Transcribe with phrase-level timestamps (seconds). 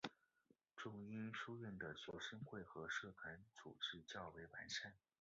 [0.75, 4.91] 仲英书院的学生会和社团组织较为完善。